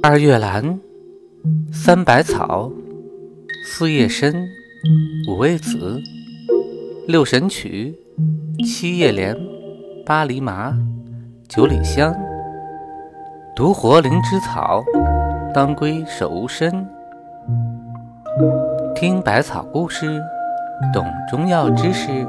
[0.00, 0.78] 二月兰，
[1.72, 2.70] 三百草，
[3.64, 4.32] 四叶参，
[5.28, 6.00] 五味子，
[7.08, 7.98] 六神曲，
[8.64, 9.36] 七叶莲，
[10.06, 10.72] 八厘麻，
[11.48, 12.14] 九里香，
[13.56, 14.84] 独活灵芝草，
[15.52, 16.88] 当归手无参。
[18.94, 20.22] 听百草故事，
[20.94, 22.24] 懂中药知识。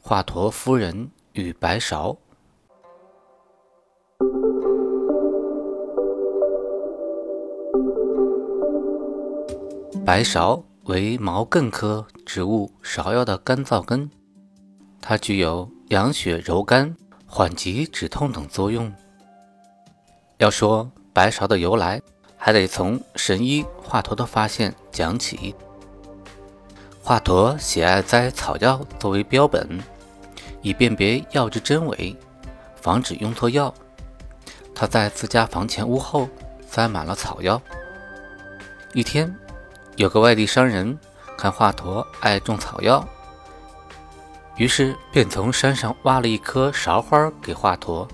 [0.00, 2.16] 华佗夫人与白芍。
[10.08, 14.08] 白芍为毛茛科植物芍药的干燥根，
[15.02, 18.90] 它具有养血柔肝、缓急止痛等作用。
[20.38, 22.00] 要说白芍的由来，
[22.38, 25.54] 还得从神医华佗的发现讲起。
[27.02, 29.78] 华佗喜爱栽草药作为标本。
[30.62, 32.16] 以辨别药之真伪，
[32.76, 33.74] 防止用错药。
[34.74, 36.26] 他在自家房前屋后
[36.66, 37.60] 栽满了草药。
[38.94, 39.36] 一天，
[39.98, 40.96] 有个外地商人
[41.36, 43.04] 看华佗爱种草药，
[44.56, 48.06] 于是便从山上挖了一棵芍花给华佗，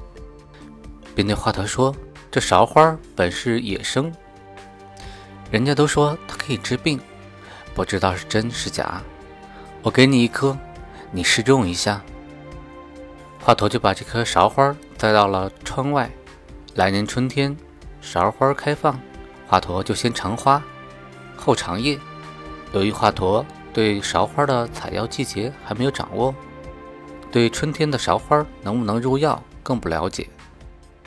[1.15, 1.95] 并对华佗说
[2.33, 4.11] ：“这芍花本是野生，
[5.51, 6.99] 人家都说它可以治病，
[7.75, 9.03] 不知道是真是假。
[9.83, 10.57] 我给你一颗，
[11.11, 12.01] 你试种一下。”
[13.45, 16.11] 华佗就把这棵芍花栽到了窗外。
[16.77, 17.55] 来年春天，
[18.03, 18.99] 芍花开放，
[19.47, 20.62] 华佗就先尝花，
[21.37, 21.99] 后长叶。
[22.73, 26.35] 由于华佗对芍花的采药季节还没有掌握，
[27.31, 30.29] 对春天的芍花能不能入药更不了解，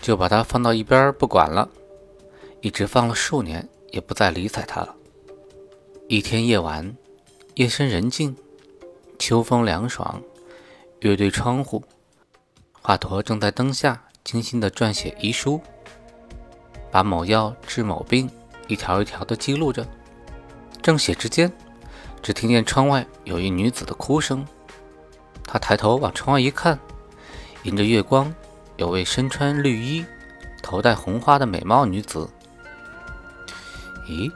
[0.01, 1.67] 就把它放到一边不管了，
[2.61, 4.95] 一直放了数年，也不再理睬它了。
[6.07, 6.95] 一天夜晚，
[7.55, 8.35] 夜深人静，
[9.19, 10.21] 秋风凉爽，
[11.01, 11.83] 月对窗户。
[12.81, 15.59] 华佗正在灯下精心地撰写遗书，
[16.89, 18.29] 把某药治某病
[18.67, 19.85] 一条一条地记录着。
[20.87, 21.51] 正写之间，
[22.23, 24.47] 只听见窗外有一女子的哭声。
[25.43, 26.79] 他抬头往窗外一看，
[27.63, 28.33] 迎着月光，
[28.77, 30.05] 有位身穿绿衣、
[30.63, 32.29] 头戴红花的美貌女子。
[34.07, 34.31] 咦，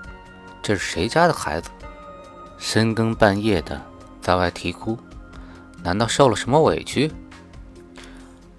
[0.62, 1.70] 这是谁家的孩子？
[2.58, 3.82] 深更半夜的
[4.22, 4.98] 在外啼哭，
[5.82, 7.10] 难道受了什么委屈？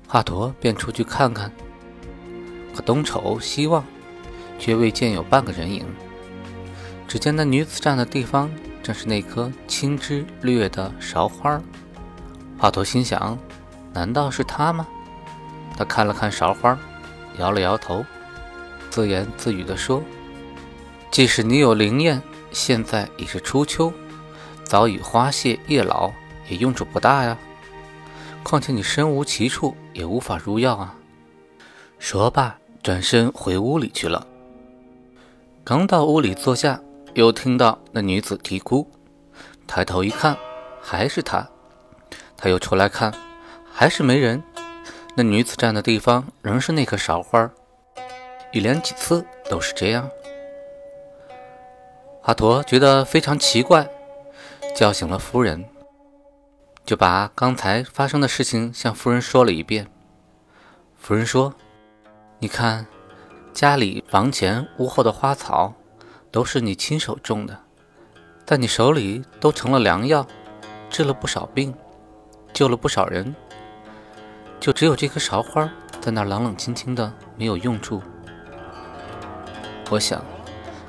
[0.08, 1.52] 华佗便出去看看，
[2.74, 3.84] 可东瞅西望，
[4.58, 5.84] 却未见有半个人影。
[7.12, 8.50] 只见那女子站的地方，
[8.82, 11.60] 正是那棵青枝绿叶的芍花。
[12.56, 13.38] 华佗心想：
[13.92, 14.88] 难道是她吗？
[15.76, 16.78] 他看了看芍花，
[17.38, 18.02] 摇了摇头，
[18.88, 20.02] 自言自语地说
[21.12, 23.92] ：“即使你有灵验，现在已是初秋，
[24.64, 26.10] 早已花谢叶老，
[26.48, 27.36] 也用处不大呀。”
[28.42, 30.94] 况且你身无奇处，也无法入药啊！
[31.98, 34.26] 说罢，转身回屋里去了。
[35.62, 36.80] 刚到屋里坐下，
[37.14, 38.90] 又听到那女子啼哭，
[39.66, 40.36] 抬头一看，
[40.80, 41.46] 还是她。
[42.36, 43.12] 他又出来看，
[43.72, 44.42] 还是没人。
[45.14, 47.50] 那女子站的地方，仍是那棵芍花。
[48.50, 50.10] 一连几次都是这样。
[52.20, 53.88] 华佗觉得非常奇怪，
[54.74, 55.64] 叫醒了夫人。
[56.84, 59.86] 就把刚才发生的事情向夫人说了一遍。
[60.96, 61.54] 夫人说
[62.40, 62.86] ：“你看，
[63.52, 65.74] 家里房前屋后的花草，
[66.32, 67.60] 都是你亲手种的，
[68.46, 70.26] 在你手里都成了良药，
[70.88, 71.74] 治了不少病，
[72.54, 73.36] 救了不少人。
[74.58, 78.02] 就只有这棵芍花在那冷冷清清的，没有用处。
[79.90, 80.24] 我想，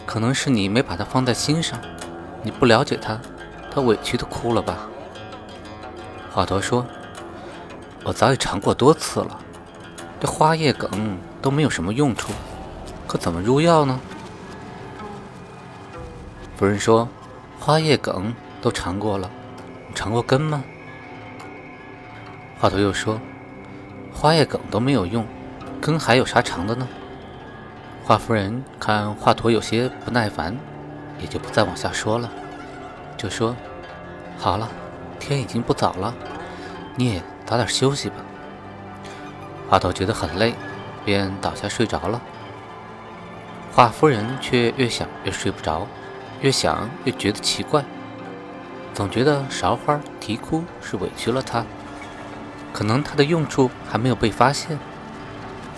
[0.06, 1.78] 可能是你没把它放在心上，
[2.42, 3.20] 你不了解它，
[3.70, 4.88] 它委屈的哭了吧。”
[6.32, 6.86] 华佗说
[8.06, 9.38] ：“我早已尝过多次了，
[10.22, 12.32] 这花叶梗都没有什么用处，
[13.06, 14.00] 可怎么入药呢？”
[16.64, 17.10] 夫人说
[17.60, 19.30] ：“花叶梗都尝过了，
[19.94, 20.64] 尝过根吗？”
[22.58, 23.20] 华佗又说
[24.16, 25.28] ：“花叶梗都没有用，
[25.82, 26.88] 根还有啥尝的呢？”
[28.06, 30.58] 华夫人看华佗有些不耐烦，
[31.20, 32.32] 也就不再往下说了，
[33.18, 33.54] 就说
[34.40, 34.70] ：“好了。”
[35.20, 36.14] 天已经不早了，
[36.96, 38.16] 你也早点休息吧。
[39.70, 40.54] 华佗觉得很累，
[41.04, 42.22] 便倒下睡着了。
[43.74, 45.86] 华夫人却越想越睡不着，
[46.44, 47.86] 越想越觉得奇怪，
[48.94, 51.66] 总觉得芍花啼哭是委屈了她，
[52.74, 54.78] 可能它的用处还没有被发现。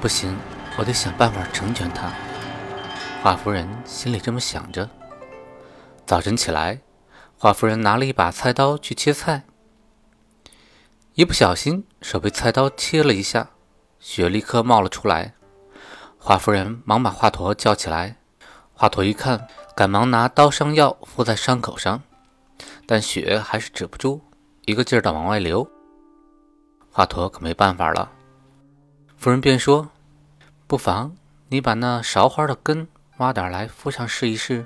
[0.01, 0.35] 不行，
[0.79, 2.11] 我得想办法成全她。
[3.21, 4.89] 华夫人心里这么想着。
[6.05, 6.81] 早晨起来。
[7.37, 9.43] 华夫人拿了一把菜刀去切菜，
[11.15, 13.49] 一不小心手被菜刀切了一下，
[13.99, 15.33] 血立刻冒了出来。
[16.17, 18.15] 华夫人忙把华佗叫起来。
[18.73, 22.01] 华佗一看，赶忙拿刀伤药敷在伤口上，
[22.85, 24.21] 但血还是止不住，
[24.61, 25.69] 一个劲儿的往外流。
[26.89, 28.09] 华佗可没办法了。
[29.17, 29.89] 夫人便说
[30.65, 31.13] ：“不妨
[31.49, 32.87] 你把那芍花的根
[33.17, 34.65] 挖点来敷上试一试。”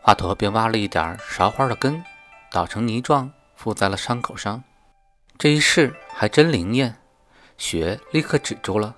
[0.00, 2.04] 华佗便挖了一点芍花的根，
[2.52, 4.62] 捣成泥状敷在了伤口上。
[5.36, 6.96] 这一试还真灵验，
[7.58, 8.94] 血立刻止住了。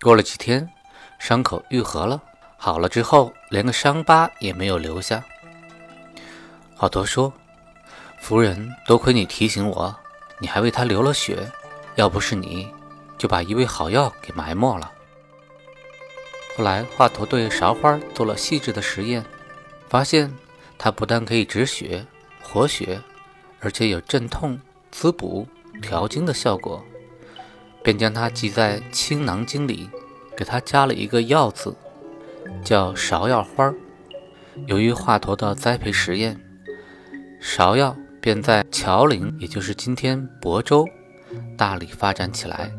[0.00, 0.70] 过了几天，
[1.18, 2.22] 伤口愈合了，
[2.64, 5.24] 好了之后连个伤疤也没有留下。
[6.76, 7.32] 华佗说
[8.22, 9.92] ：“夫人，多亏你提醒我，
[10.38, 11.50] 你还为他流了血，
[11.96, 12.68] 要不是你。”
[13.18, 14.92] 就把一味好药给埋没了。
[16.56, 19.24] 后来，华佗对芍花做了细致的实验，
[19.88, 20.32] 发现
[20.78, 22.06] 它不但可以止血、
[22.40, 23.00] 活血，
[23.58, 24.60] 而且有镇痛、
[24.92, 25.48] 滋补、
[25.80, 26.84] 调经的效果，
[27.82, 29.90] 便将它记在《青囊经》里，
[30.36, 31.76] 给它加了一个“药”字，
[32.64, 33.74] 叫芍药花儿。
[34.66, 36.38] 由于华佗的栽培实验
[37.40, 40.86] 芍药便在桥陵也就是今天亳州
[41.56, 42.70] 大力发展起来。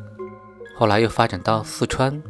[0.76, 2.22] 后来又发展到四川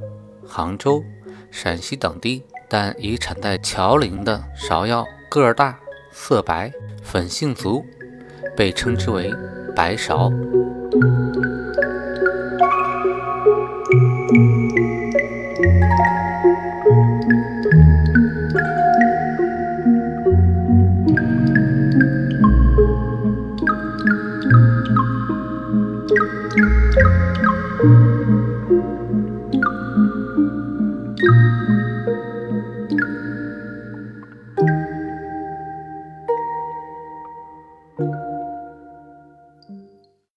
[0.45, 1.03] 杭州
[1.51, 5.77] 陕西等地但已产在桥陵的芍药个儿大
[6.11, 6.71] 色白
[7.01, 7.85] 粉性足
[8.55, 9.33] 被称之为
[9.75, 10.31] 白芍。